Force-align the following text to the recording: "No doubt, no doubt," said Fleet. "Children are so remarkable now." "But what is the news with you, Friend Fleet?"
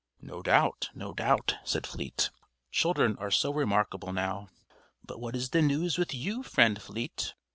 "No 0.23 0.41
doubt, 0.41 0.89
no 0.95 1.13
doubt," 1.13 1.57
said 1.63 1.85
Fleet. 1.85 2.31
"Children 2.71 3.15
are 3.19 3.29
so 3.29 3.53
remarkable 3.53 4.11
now." 4.11 4.47
"But 5.05 5.19
what 5.19 5.35
is 5.35 5.51
the 5.51 5.61
news 5.61 5.99
with 5.99 6.11
you, 6.11 6.41
Friend 6.41 6.81
Fleet?" 6.81 7.35